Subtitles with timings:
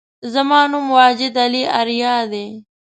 [0.33, 2.47] زما نوم واجد علي آریا دی